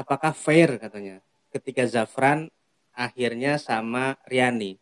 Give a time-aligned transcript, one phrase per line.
[0.00, 1.20] apakah fair katanya
[1.52, 2.48] ketika Zafran
[2.96, 4.80] akhirnya sama Riani.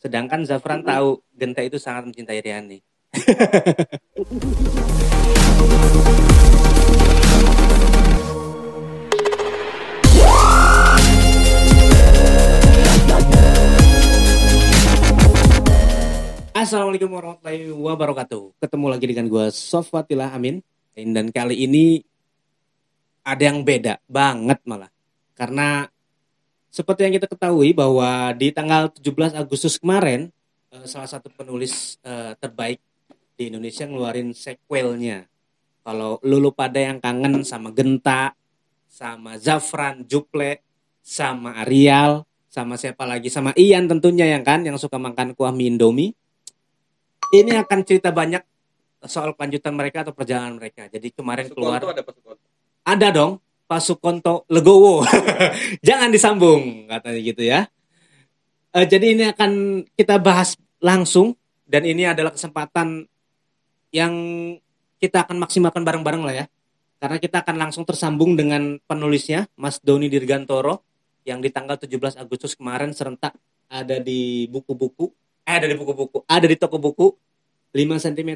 [0.00, 2.80] Sedangkan Zafran tahu Genta itu sangat mencintai Riani.
[16.60, 18.56] Assalamualaikum warahmatullahi wabarakatuh.
[18.60, 20.60] Ketemu lagi dengan gue Sofwatilah Amin.
[20.92, 22.04] Dan kali ini
[23.24, 24.90] ada yang beda banget malah.
[25.36, 25.88] Karena
[26.70, 30.30] seperti yang kita ketahui bahwa di tanggal 17 Agustus kemarin
[30.70, 32.78] eh, salah satu penulis eh, terbaik
[33.34, 35.26] di Indonesia ngeluarin sequelnya.
[35.80, 38.36] Kalau lulu pada yang kangen sama Genta,
[38.86, 40.60] sama Zafran, Juple,
[41.00, 45.72] sama Arial, sama siapa lagi, sama Ian tentunya yang kan yang suka makan kuah mie
[45.72, 46.12] Indomie.
[47.32, 48.42] Ini akan cerita banyak
[49.08, 50.90] soal kelanjutan mereka atau perjalanan mereka.
[50.92, 52.02] Jadi kemarin keluar ada.
[52.84, 55.06] Ada dong Pak Sukonto Legowo.
[55.86, 57.70] Jangan disambung katanya gitu ya.
[58.74, 63.06] Eh, jadi ini akan kita bahas langsung dan ini adalah kesempatan
[63.94, 64.14] yang
[64.98, 66.46] kita akan maksimalkan bareng-bareng lah ya.
[67.00, 70.84] Karena kita akan langsung tersambung dengan penulisnya Mas Doni Dirgantoro
[71.24, 73.32] yang di tanggal 17 Agustus kemarin serentak
[73.70, 75.08] ada di buku-buku
[75.50, 77.10] eh ada di buku-buku, ada di toko buku
[77.74, 78.30] 5 cm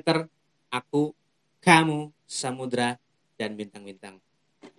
[0.70, 1.14] aku,
[1.62, 2.98] kamu, samudra
[3.38, 4.18] dan bintang-bintang.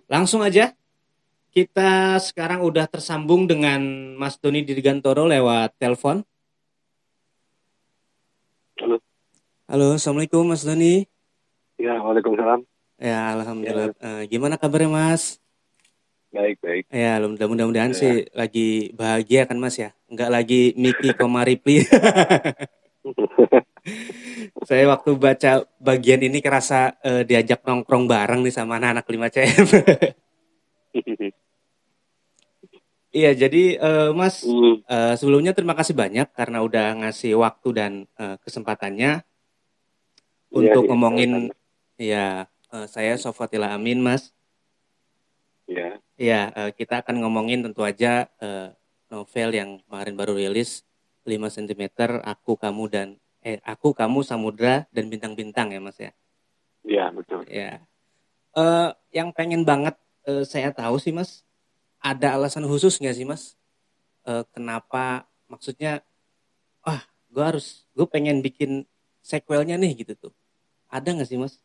[0.06, 0.73] Langsung aja
[1.50, 3.80] kita sekarang udah tersambung dengan
[4.14, 6.22] Mas Doni Dirgantoro lewat telepon.
[8.78, 9.00] Halo.
[9.66, 11.08] Halo, Assalamualaikum Mas Doni.
[11.80, 12.62] Ya, Waalaikumsalam.
[12.95, 13.92] Ya, alhamdulillah.
[13.97, 15.39] Eh, gimana kabarnya Mas?
[16.30, 16.84] Baik, baik.
[16.92, 17.97] Ya, mudah- mudah-mudahan Ya.
[17.97, 19.95] sih lagi bahagia kan Mas ya.
[20.06, 21.81] Enggak lagi Miki Komaripli.
[24.70, 29.67] Saya waktu baca bagian ini kerasa eh, diajak nongkrong bareng nih sama anak-anak 5CM.
[33.16, 37.92] Iya, jadi eh, Mas Hmm, eh, sebelumnya terima kasih banyak karena udah ngasih waktu dan
[38.20, 39.24] eh, kesempatannya
[40.51, 41.31] untuk iya, ngomongin
[41.96, 44.35] ya eh, saya Sofatila Amin, Mas.
[45.63, 48.75] Ya, Ya, eh, kita akan ngomongin tentu aja eh,
[49.07, 50.84] novel yang kemarin baru rilis
[51.25, 51.84] 5 cm
[52.22, 56.12] Aku Kamu dan eh Aku Kamu Samudra dan Bintang-bintang ya, Mas ya.
[56.86, 57.41] ya betul.
[57.50, 57.81] Ya.
[58.56, 59.97] Eh yang pengen banget
[60.30, 61.41] eh, saya tahu sih, Mas,
[62.02, 63.58] ada alasan khusus nggak sih, Mas?
[64.25, 66.06] Eh, kenapa maksudnya
[66.86, 68.86] wah, gue harus gue pengen bikin
[69.25, 70.34] sequelnya nih gitu tuh.
[70.90, 71.57] Ada nggak sih, Mas?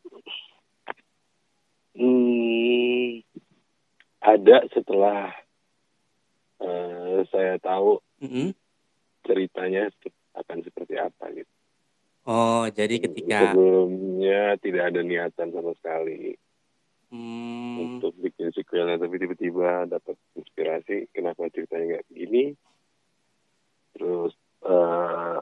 [1.93, 3.21] Hmm,
[4.21, 5.33] ada setelah
[6.61, 8.53] eh, saya tahu Mm-mm.
[9.25, 9.89] Ceritanya
[10.35, 11.51] akan seperti apa gitu.
[12.23, 16.37] Oh, jadi ketika Sebelumnya tidak ada niatan sama sekali
[17.09, 22.43] hmm, untuk bikin sequelnya, tapi tiba-tiba dapat inspirasi kenapa ceritanya kayak begini.
[23.97, 24.31] Terus
[24.61, 25.37] eh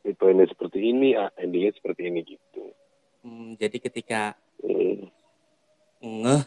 [0.00, 2.70] itu ini seperti ini, ah, endingnya seperti ini gitu.
[3.22, 4.22] hmm, jadi ketika
[4.62, 5.10] Hmm.
[6.00, 6.42] ngeh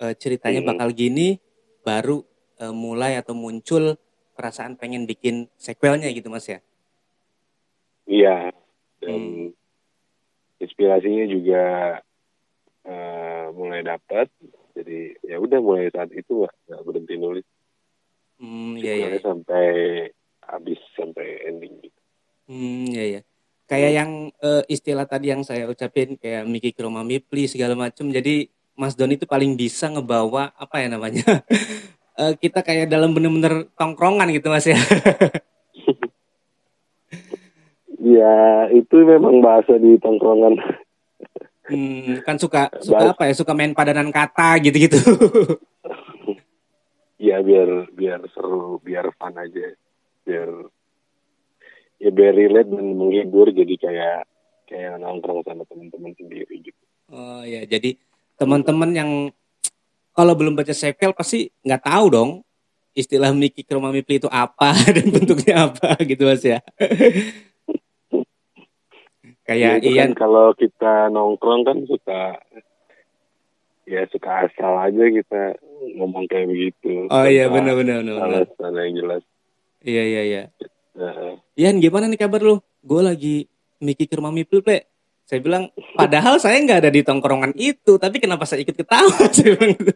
[0.00, 0.70] eh, ceritanya Hmm.
[0.74, 1.38] bakal gini
[1.80, 2.24] baru
[2.58, 3.96] eh, mulai atau muncul
[4.40, 6.64] perasaan pengen bikin sequelnya gitu mas ya?
[8.08, 8.48] Iya,
[9.04, 9.52] dan Hmm.
[10.56, 11.62] inspirasinya juga
[12.88, 14.32] eh, mulai dapat.
[14.72, 17.44] Jadi ya udah mulai saat itu nggak berhenti nulis.
[18.40, 19.66] Hmm ya ya Sequelnya sampai
[20.40, 22.00] habis sampai ending gitu.
[22.48, 23.20] hmm ya ya
[23.68, 24.10] kayak yang
[24.42, 29.14] eh, istilah tadi yang saya ucapin kayak Miki Kroma Mipli segala macam jadi Mas Doni
[29.20, 31.22] itu paling bisa ngebawa apa ya namanya
[32.20, 34.76] Eh, kita kayak dalam bener-bener tongkrongan gitu mas ya.
[38.00, 40.56] Ya itu memang bahasa di tongkrongan.
[41.68, 43.36] hmm, kan suka suka apa ya?
[43.36, 44.96] Suka main padanan kata gitu-gitu.
[47.20, 49.76] Ya biar biar seru, biar fun aja,
[50.24, 50.48] biar
[52.00, 53.52] ya biar relate dan menghibur.
[53.52, 54.24] Jadi kayak
[54.64, 56.82] kayak nongkrong sama teman-teman sendiri gitu.
[57.12, 58.00] Oh ya, jadi
[58.40, 59.10] teman-teman yang
[60.20, 62.30] kalau belum baca sequel pasti nggak tahu dong
[62.92, 66.60] istilah Miki Kroma Mipli itu apa dan bentuknya apa gitu mas ya.
[69.50, 72.38] Ya, Kayak itu Ian, kan kalau kita nongkrong kan suka
[73.82, 75.58] ya suka asal aja kita
[75.98, 77.10] ngomong kayak begitu.
[77.10, 78.46] oh iya Tanpa benar-benar benar.
[78.46, 79.22] alasan yang jelas.
[79.82, 80.42] Iya iya iya.
[80.94, 82.62] Nah, Ian gimana nih kabar lu?
[82.78, 83.36] Gue lagi
[83.82, 84.86] Miki Kroma Mipli Ple.
[85.26, 85.66] Saya bilang
[85.98, 89.10] padahal saya nggak ada di tongkrongan itu, tapi kenapa saya ikut ketawa?
[89.34, 89.92] saya bilang gitu.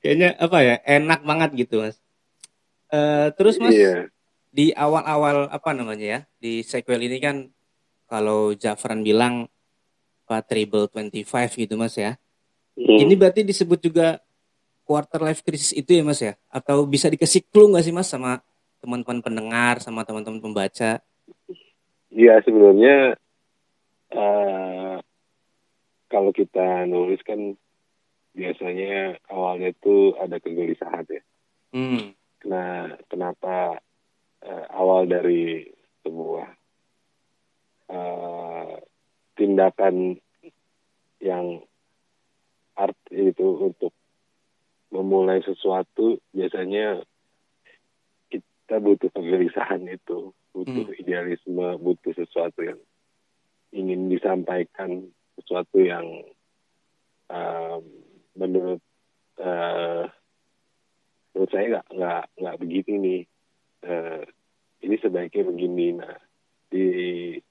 [0.00, 1.96] Kayaknya apa ya enak banget gitu mas.
[2.92, 4.08] Eh, terus mas iya.
[4.52, 7.48] di awal-awal apa namanya ya di sequel ini kan
[8.08, 9.48] kalau Jafran bilang
[10.24, 12.16] apa Triple 25 gitu mas ya
[12.74, 12.98] Hmm.
[13.06, 14.18] Ini berarti disebut juga
[14.82, 16.34] quarter life crisis itu ya Mas ya?
[16.50, 18.42] Atau bisa dikasih clue nggak sih Mas sama
[18.82, 20.98] teman-teman pendengar, sama teman-teman pembaca?
[22.10, 23.14] Ya sebenarnya
[24.10, 24.96] eh,
[26.10, 27.54] kalau kita nulis kan
[28.34, 31.22] biasanya awalnya itu ada kegelisahan ya.
[31.70, 32.12] Hmm.
[32.44, 33.78] Nah, kenapa
[34.44, 35.64] eh, awal dari
[36.02, 36.48] sebuah
[37.88, 38.74] eh,
[39.38, 40.18] tindakan
[41.22, 41.62] yang
[42.74, 43.94] art itu untuk
[44.90, 47.02] memulai sesuatu biasanya
[48.30, 51.00] kita butuh kegelisahan itu, butuh Hmm.
[51.00, 52.78] idealisme, butuh sesuatu yang
[53.74, 56.06] ingin disampaikan, sesuatu yang
[58.34, 58.82] menurut
[59.38, 60.04] eh,
[61.34, 63.22] menurut saya nggak nggak nggak begini nih
[63.84, 64.24] Eh,
[64.84, 66.16] ini sebaiknya begini nah
[66.72, 66.86] di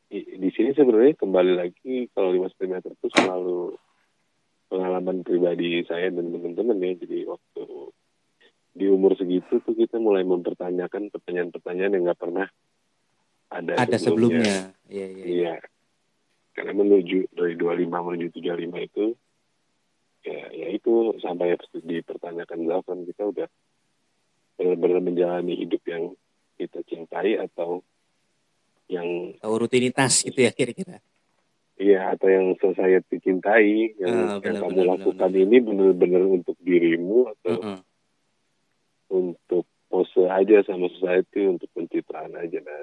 [0.09, 3.77] di, di sini sebenarnya kembali lagi kalau 5 cm itu selalu
[4.65, 7.65] pengalaman pribadi saya dan teman-teman ya jadi waktu
[8.73, 12.49] di umur segitu tuh kita mulai mempertanyakan pertanyaan-pertanyaan yang nggak pernah
[13.53, 14.73] ada, Ada sebelumnya.
[14.89, 15.25] Iya, iya.
[15.29, 15.55] Iya.
[16.57, 19.05] Karena menuju dari 25 menuju 35 itu
[20.23, 21.53] ya ya itu sampai
[21.83, 23.47] dipertanyakan Zafran kita udah
[24.55, 26.15] benar-benar menjalani hidup yang
[26.55, 27.83] kita cintai atau
[28.87, 30.99] yang Atau rutinitas gitu ya kira-kira.
[31.75, 35.43] iya atau yang society cintai Ah, yang, yang kamu benar, lakukan benar.
[35.43, 37.79] ini benar-benar untuk dirimu atau Heeh.
[39.09, 42.81] untuk pose aja sama society untuk pencitraan aja nah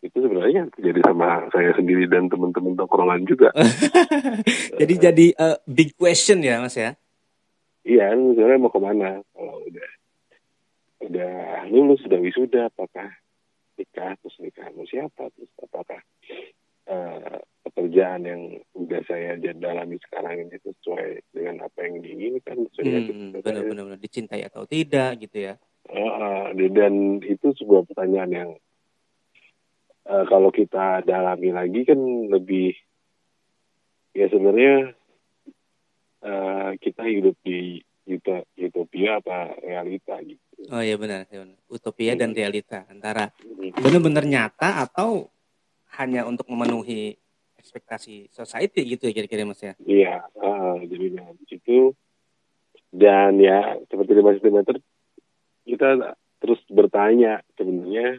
[0.00, 3.52] itu sebenarnya terjadi sama saya sendiri dan teman-teman tongkrongan juga
[4.80, 6.96] jadi jadi eh, big question ya Mas ya.
[7.80, 9.24] Iya, sebenarnya mau ke mana?
[9.32, 9.90] Kalau udah
[11.00, 11.32] udah
[11.72, 13.08] lulus, sudah wisuda, apakah
[13.80, 15.32] nikah terus nikah sama siapa?
[15.32, 16.00] Terus apakah
[16.92, 18.42] eh, pekerjaan yang
[18.76, 22.56] udah saya dalami sekarang ini sesuai dengan apa yang diinginkan?
[22.68, 24.00] Sesuai Hmm, benar-benar benar.
[24.00, 25.54] dicintai atau tidak gitu ya.
[25.88, 26.12] Eh,
[26.52, 28.50] eh, dan itu sebuah pertanyaan yang
[30.10, 31.98] eh, kalau kita dalami lagi kan
[32.28, 32.74] lebih
[34.12, 34.92] ya sebenarnya
[36.20, 37.78] eh, kita hidup di
[38.10, 40.42] uto- utopia apa realita gitu.
[40.68, 41.58] Oh iya benar, iya benar.
[41.70, 43.70] Utopia dan realita antara Hmm.
[43.80, 45.30] benar-benar nyata atau
[45.96, 47.16] hanya untuk memenuhi
[47.56, 49.74] ekspektasi society gitu ya kira-kira Mas ya.
[49.84, 51.92] Iya, ah, jadi di situ
[52.90, 54.58] dan ya seperti lima cm
[55.68, 55.88] kita
[56.42, 58.18] terus bertanya sebenarnya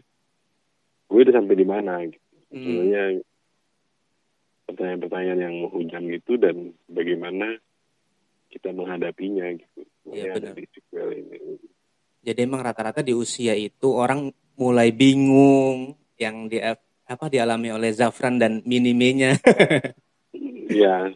[1.12, 2.24] gue udah sampai di mana gitu.
[2.52, 2.64] Hmm.
[2.64, 3.04] Sebenarnya
[4.72, 6.56] pertanyaan-pertanyaan yang menghujam gitu dan
[6.88, 7.60] bagaimana
[8.48, 9.84] kita menghadapinya gitu.
[10.08, 10.56] Iya, ada benar.
[10.56, 11.38] di sequel ini.
[12.24, 16.64] Jadi emang rata-rata di usia itu orang mulai bingung yang di
[17.12, 19.36] apa dialami oleh Zafran dan Minimenya.
[20.72, 21.12] Ya,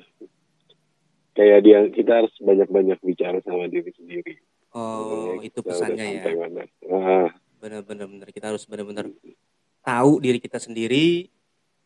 [1.31, 4.35] kayak dia kita harus banyak-banyak bicara sama diri sendiri.
[4.75, 6.23] oh, Sebenarnya itu pesannya ya.
[6.91, 7.31] Ah,
[7.63, 8.27] Benar-benar benar.
[8.35, 9.07] Kita harus benar-benar
[9.85, 11.29] tahu diri kita sendiri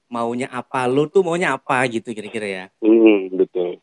[0.09, 2.65] maunya apa lu tuh maunya apa gitu kira-kira ya.
[2.81, 3.77] hmm, betul.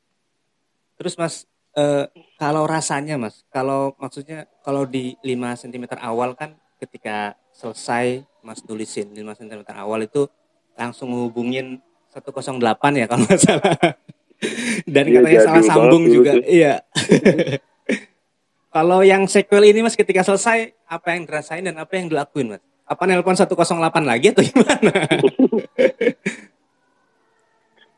[0.97, 1.45] Terus Mas
[1.77, 2.09] eh,
[2.41, 9.13] kalau rasanya Mas, kalau maksudnya kalau di 5 cm awal kan ketika selesai Mas tulisin
[9.13, 10.27] 5 cm awal itu
[10.75, 11.79] langsung hubungin
[12.11, 12.57] 108
[12.97, 13.77] ya kalau nggak salah.
[14.85, 16.37] Dan Iya, katanya salah sambung juga.
[16.37, 16.45] tuh.
[16.45, 16.85] Iya.
[18.75, 22.63] kalau yang sequel ini Mas ketika selesai apa yang dirasain dan apa yang dilakuin Mas?
[22.87, 23.67] Apa nelpon 108
[24.07, 24.93] lagi atau gimana?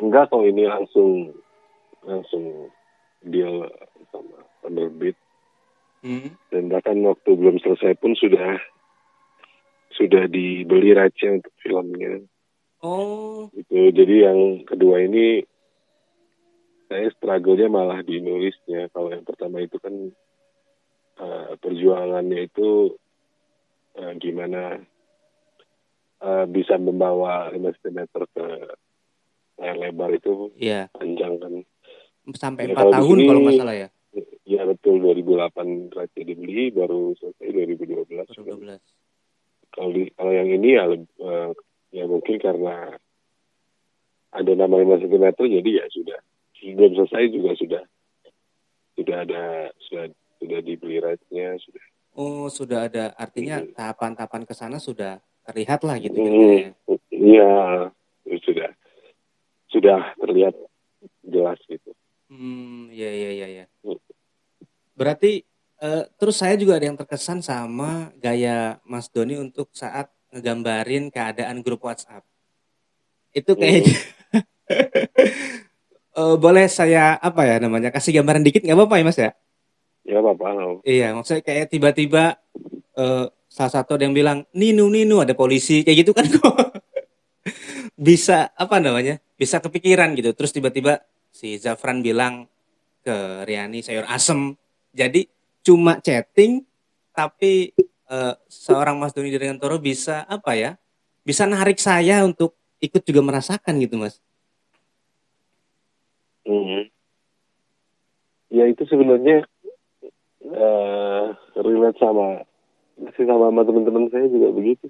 [0.00, 1.34] Enggak kok ini langsung
[2.06, 2.72] langsung
[3.20, 3.68] deal
[4.08, 5.16] sama penerbit
[5.98, 6.30] Hmm.
[6.54, 8.62] dan bahkan waktu belum selesai pun sudah
[9.98, 12.22] sudah dibeli rights-nya untuk filmnya.
[12.86, 15.42] Oh, itu jadi yang kedua ini
[16.86, 18.86] saya struggle-nya malah di nulisnya.
[18.94, 20.14] Kalau yang pertama itu kan
[21.18, 22.94] eh, perjuangannya itu
[24.38, 24.78] gimana
[26.22, 28.46] eh, bisa membawa 5 cm ke
[29.58, 30.86] layar lebar itu iya.
[30.94, 31.54] panjang kan
[32.30, 33.88] Sampai Ya, 4 kalau di tahun sini- kalau nggak salah ya.
[34.46, 38.44] ya betul 2008 rights dibeli baru selesai 2012 kan.
[38.46, 38.78] 2012.
[39.68, 41.50] kalau di kalau yang ini ya eh,
[41.90, 42.94] ya mungkin karena
[44.30, 46.18] ada nama 5 cm jadi ya sudah
[46.58, 47.82] belum selesai juga sudah
[48.94, 49.42] sudah ada
[49.82, 50.04] sudah
[50.38, 51.84] sudah dibeli rights-nya sudah
[52.18, 53.70] Oh, sudah ada artinya Hmm.
[53.78, 56.70] tahapan-tahapan ke sana sudah terlihat lah gitu Hmm, ya.
[57.14, 57.52] iya
[58.42, 58.70] sudah
[59.70, 60.54] sudah terlihat
[61.22, 61.94] jelas gitu
[62.28, 63.66] Hmm, iya iya iya ya.
[63.80, 63.96] Hmm.
[64.92, 65.46] Berarti
[65.78, 71.62] eh, terus saya juga ada yang terkesan sama gaya Mas Doni untuk saat ngegambarin keadaan
[71.64, 72.26] grup WhatsApp.
[73.32, 73.94] Itu kayaknya
[76.18, 79.30] eh, boleh saya apa ya namanya kasih gambaran dikit nggak apa-apa ya mas ya?
[80.08, 80.80] Ya apa-apa.
[80.88, 82.40] Iya, maksudnya kayak tiba-tiba
[82.96, 86.56] eh, salah satu ada yang bilang Ninu Ninu ada polisi kayak gitu kan kok
[88.08, 89.20] bisa apa namanya?
[89.36, 90.32] Bisa kepikiran gitu.
[90.32, 92.48] Terus tiba-tiba si Zafran bilang
[93.04, 94.56] ke Riani sayur asem.
[94.96, 95.28] Jadi
[95.60, 96.64] cuma chatting
[97.12, 97.76] tapi
[98.08, 100.80] eh, seorang Mas Doni dengan Toro bisa apa ya?
[101.20, 104.24] Bisa narik saya untuk ikut juga merasakan gitu, Mas.
[106.48, 106.88] Mhm.
[108.48, 109.44] Ya itu sebenarnya
[110.48, 111.24] eh
[111.56, 112.42] relate sama
[112.98, 114.88] masih sama sama teman-teman saya juga begitu.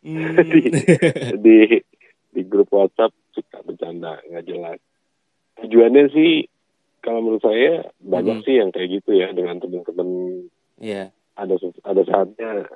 [0.00, 0.32] Hmm.
[1.44, 1.80] di
[2.30, 4.78] di grup WhatsApp suka bercanda nggak jelas.
[5.60, 6.48] Tujuannya sih
[7.00, 8.44] kalau menurut saya banyak Mhm.
[8.44, 10.08] sih yang kayak gitu ya dengan teman-teman
[10.80, 11.12] Iya.
[11.36, 11.54] ada
[11.84, 12.68] ada saatnya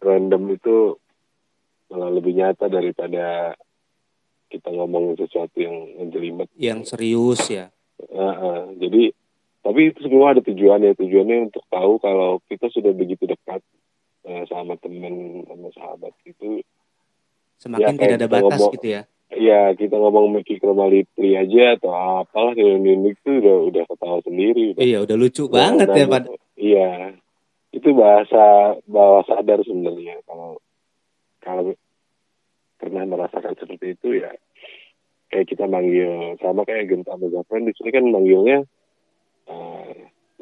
[0.00, 0.96] random itu
[1.88, 3.56] malah lebih nyata daripada
[4.48, 6.48] kita ngomong sesuatu yang menjelimet.
[6.54, 7.72] yang serius ya.
[7.98, 9.02] Heeh, jadi
[9.64, 13.64] tapi itu semua ada tujuannya tujuannya untuk tahu kalau kita sudah begitu dekat
[14.22, 16.60] eh, sama teman sama sahabat itu
[17.56, 19.02] Semakin Ya, tidak ada batas ngomong- gitu ya.
[19.30, 21.90] ya kita ngomong micromalipli aja atau
[22.20, 26.04] apalah kayak ini itu udah udah ketawa sendiri udah, Iya, udah lucu udah- banget ya.
[26.06, 26.22] Pak.
[26.54, 26.90] iya
[27.70, 28.44] itu bahasa
[28.84, 30.60] bawah sadar sebenarnya kalau
[31.40, 31.72] kalau
[32.76, 34.30] pernah merasakan seperti itu ya
[35.28, 38.62] kayak kita manggil sama kayak Genta sama Zafran di sini kan manggilnya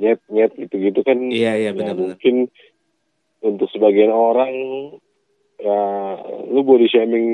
[0.02, 2.18] nyet nyet gitu gitu kan Iya, iya ya benar-benar.
[2.18, 2.50] mungkin
[3.40, 4.50] untuk sebagian orang
[5.56, 5.78] ya
[6.48, 7.26] lu body shaming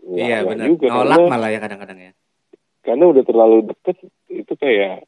[0.00, 0.66] nggak- Iya, benar.
[0.66, 2.12] juga Nolak karena malah ya kadang-kadang ya.
[2.80, 3.96] karena udah terlalu deket
[4.26, 5.04] itu kayak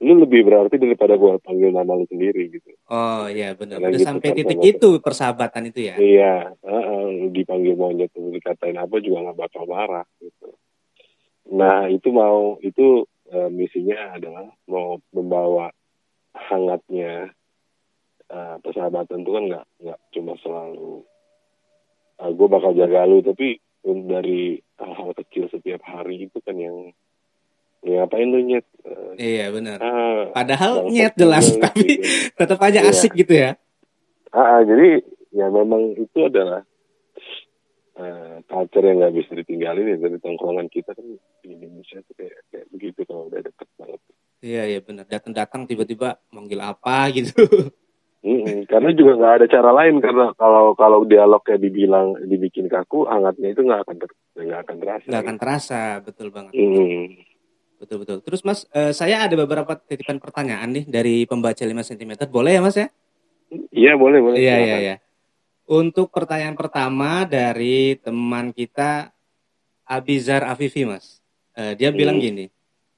[0.00, 3.76] lu lebih berarti daripada gua panggil nama lu sendiri gitu Oh, iya benar.
[3.78, 5.94] Udah gitu sampai kan, titik sama- itu persahabatan itu ya.
[5.96, 10.48] iya heeh, lu dipanggil monyet lu dikatain apa juga nggak bakal marah gitu
[11.46, 15.70] nah itu mau itu eh, misinya adalah mau membawa
[16.34, 17.30] hangatnya
[18.26, 21.04] eh, persahabatan itu kan nggak nggak cuma selalu
[22.14, 26.94] gue bakal jaga lu tapi dari hal-hal kecil setiap hari itu kan yang
[27.82, 29.80] ya ngapain lu nyet Eh, Iya, benar.
[29.80, 31.60] ah, Padahal nyet jelas gitu.
[31.64, 31.88] tapi
[32.32, 32.92] tetap aja Iya.
[32.92, 33.50] asik gitu ya.
[34.30, 35.00] Ah, ah, jadi
[35.32, 36.64] ya memang itu adalah
[37.96, 41.06] eh, culture yang nggak bisa ditinggalin ya dari tongkrongan kita kan
[41.40, 42.43] di Indonesia tuh kayak
[42.84, 44.00] begitu kalau udah deket banget.
[44.44, 45.08] Iya, iya benar.
[45.08, 47.32] Datang-datang tiba-tiba manggil apa gitu.
[48.24, 53.52] Mm-mm, karena juga nggak ada cara lain karena kalau kalau dialognya dibilang dibikin kaku hangatnya
[53.52, 55.06] itu nggak akan ter- nggak akan terasa.
[55.08, 56.52] Nggak akan terasa, betul banget.
[56.56, 57.20] Mm.
[57.80, 58.18] Betul betul.
[58.24, 62.28] Terus Mas, eh, saya ada beberapa titipan pertanyaan nih dari pembaca 5 cm.
[62.32, 62.88] Boleh ya Mas ya?
[63.72, 64.36] Iya boleh boleh.
[64.40, 64.96] Iya iya iya.
[65.64, 69.12] Untuk pertanyaan pertama dari teman kita
[69.84, 71.20] Abizar Afifi Mas.
[71.52, 72.24] Eh, dia bilang Hmm.
[72.24, 72.44] gini.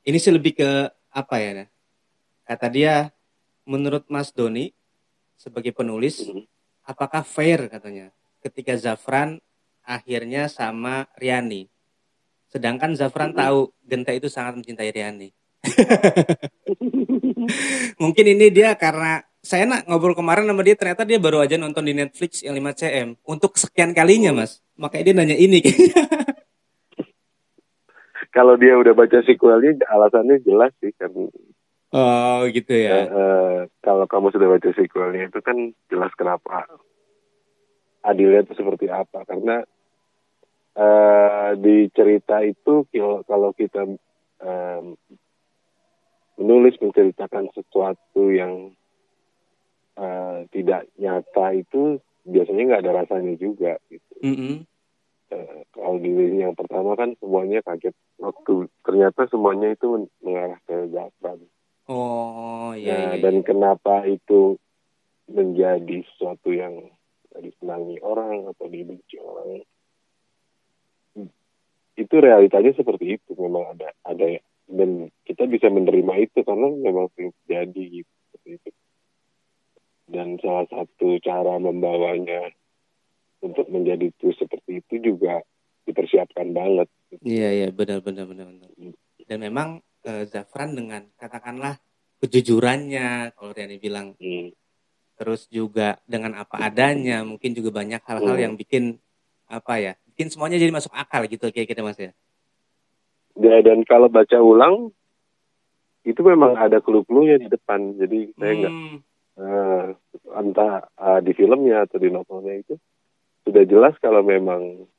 [0.07, 0.71] Ini sih lebih ke
[1.11, 1.51] apa ya?
[1.63, 1.69] Nah?
[2.47, 3.11] Kata dia
[3.67, 4.71] menurut Mas Doni
[5.35, 6.47] sebagai penulis Mm.
[6.87, 9.43] apakah fair katanya ketika Zafran
[9.83, 11.67] akhirnya sama Riani.
[12.47, 13.39] Sedangkan Zafran Mhm.
[13.43, 15.35] tahu Genta itu sangat mencintai Riani.
[18.03, 21.83] Mungkin ini dia karena saya nak ngobrol kemarin sama dia ternyata dia baru aja nonton
[21.83, 24.39] di Netflix yang 5 cm untuk sekian kalinya Oh.
[24.39, 24.63] mas.
[24.79, 25.61] Makanya dia nanya ini.
[28.37, 31.09] Kalau dia udah baca sequelnya alasannya jelas sih kan
[31.97, 33.09] Oh gitu ya.
[33.09, 36.69] eh, kalau kamu sudah baca sequelnya itu kan jelas kenapa
[38.05, 39.65] adilnya itu seperti apa karena
[40.77, 42.85] eh, di cerita itu
[43.25, 43.89] kalau kita
[44.45, 44.85] em,
[46.37, 48.77] menulis menceritakan sesuatu yang
[49.97, 51.97] eh, tidak nyata itu
[52.29, 54.15] biasanya nggak ada rasanya juga gitu.
[54.21, 54.69] Mm-mm.
[55.27, 57.95] Eh, kalau di yang pertama kan semuanya kaget.
[58.23, 61.41] Waktu ternyata semuanya itu men- mengarah ke Zafran.
[61.91, 63.23] Oh Nah, iya iya.
[63.23, 64.59] dan kenapa itu
[65.27, 66.91] menjadi sesuatu yang
[67.43, 69.63] disenangi orang atau dibenci orang?
[71.97, 73.31] Itu realitanya seperti itu.
[73.35, 74.27] Memang ada ada
[74.67, 78.71] dan kita bisa menerima itu karena memang sering terjadi gitu seperti itu.
[80.07, 82.55] Dan salah satu cara membawanya
[83.47, 85.41] untuk menjadi itu seperti itu juga
[85.87, 86.89] dipersiapkan banget
[87.23, 88.71] Iya iya benar benar benar benar.
[89.23, 89.69] Dan memang
[90.03, 91.79] eh, Zafran dengan katakanlah
[92.19, 94.51] kejujurannya kalau Riani bilang Hmm.
[95.17, 98.45] terus juga dengan apa adanya mungkin juga banyak hal-hal Hmm.
[98.51, 99.01] yang bikin
[99.47, 102.13] apa ya bikin semuanya jadi masuk akal gitu kayak kita mas ya
[103.37, 104.91] Ya, dan kalau baca ulang
[106.09, 108.97] itu memang ada clue-cluenya di depan jadi saya nggak Hmm,
[109.37, 109.85] eh,
[110.33, 112.75] entah eh, di filmnya atau di novelnya itu
[113.47, 114.91] sudah jelas kalau memang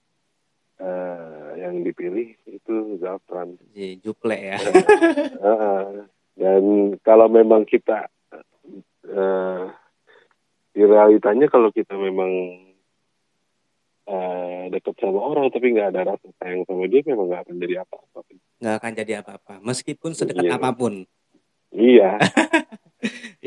[0.79, 3.59] eh, yang dipilih itu Zafran.
[3.75, 4.57] Ji, Juple ya.
[5.43, 6.63] Ah, dan
[7.01, 8.07] kalau memang kita
[9.03, 9.63] eh,
[10.71, 12.31] di realitanya kalau kita memang
[14.07, 17.75] eh, dekat sama orang tapi nggak ada rasa sayang sama dia memang nggak akan jadi
[17.83, 18.19] apa-apa.
[18.57, 19.53] Nggak akan jadi apa-apa.
[19.61, 20.55] Meskipun sedekat Iya.
[20.55, 20.93] apa pun.
[21.69, 22.11] Iya.